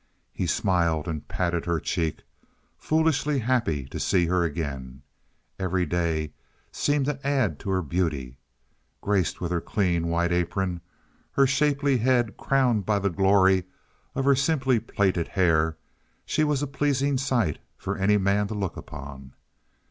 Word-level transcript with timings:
He 0.33 0.47
smiled 0.47 1.07
and 1.07 1.27
patted 1.27 1.65
her 1.67 1.79
cheek, 1.79 2.23
foolishly 2.75 3.37
happy 3.37 3.85
to 3.85 3.99
see 3.99 4.25
her 4.25 4.43
again. 4.43 5.03
Every 5.59 5.85
day 5.85 6.33
seemed 6.71 7.05
to 7.05 7.19
add 7.23 7.59
to 7.59 7.69
her 7.69 7.83
beauty. 7.83 8.39
Graced 9.01 9.39
with 9.39 9.51
her 9.51 9.61
clean 9.61 10.07
white 10.07 10.31
apron, 10.31 10.81
her 11.33 11.45
shapely 11.45 11.99
head 11.99 12.35
crowned 12.35 12.83
by 12.83 12.97
the 12.97 13.11
glory 13.11 13.65
of 14.15 14.25
her 14.25 14.35
simply 14.35 14.79
plaited 14.79 15.27
hair, 15.27 15.77
she 16.25 16.43
was 16.43 16.63
a 16.63 16.67
pleasing 16.67 17.19
sight 17.19 17.59
for 17.77 17.95
any 17.95 18.17
man 18.17 18.47
to 18.47 18.55
look 18.55 18.77
upon. 18.77 19.33